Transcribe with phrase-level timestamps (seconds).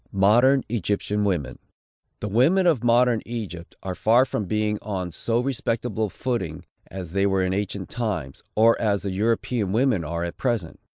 [0.13, 1.59] MODERN EGYPTIAN WOMEN.
[2.21, 7.11] The women of modern Egypt are far from being on so respectable a footing as
[7.11, 10.79] they were in ancient times, or as the European women are at present.